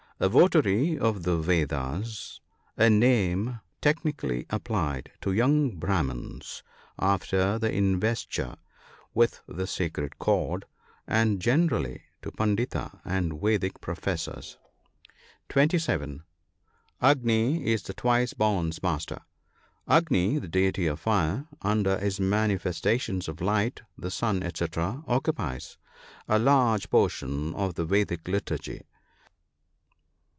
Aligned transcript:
—A 0.21 0.29
votary 0.29 0.99
of 0.99 1.23
the 1.23 1.39
Vedas, 1.39 2.41
a 2.77 2.91
name 2.91 3.59
technically 3.81 4.45
ap 4.51 4.65
plied 4.65 5.09
to 5.21 5.31
young 5.31 5.71
Brahmins 5.79 6.61
after 6.99 7.57
their 7.57 7.71
investiture 7.71 8.57
with 9.15 9.41
the 9.47 9.65
sacred 9.65 10.19
cord, 10.19 10.65
and 11.07 11.39
generally 11.41 12.03
to 12.21 12.31
pundits 12.31 12.75
and 13.03 13.41
Vedic 13.41 13.81
professors. 13.81 14.59
(27.) 15.49 16.21
Agni 17.01 17.65
is 17.65 17.81
the 17.81 17.93
twice 17.95 18.33
born* 18.35 18.67
s 18.67 18.83
master,— 18.83 19.21
Agni, 19.97 20.37
the 20.37 20.47
deity 20.47 20.85
of 20.85 20.99
Fire, 20.99 21.47
under 21.63 21.97
his 21.97 22.19
manifestations 22.19 23.27
of 23.27 23.41
light, 23.41 23.81
the 23.97 24.11
sun, 24.11 24.47
&c., 24.53 24.67
occupies 24.77 25.79
a 26.27 26.37
large 26.37 26.91
portion 26.91 27.55
of 27.55 27.73
the 27.73 27.85
Vedic 27.85 28.27
liturgy. 28.27 28.83